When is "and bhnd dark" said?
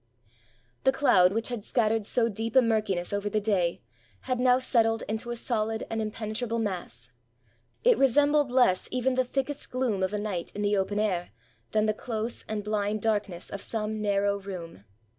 12.47-13.29